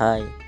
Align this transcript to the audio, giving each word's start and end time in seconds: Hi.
Hi. 0.00 0.39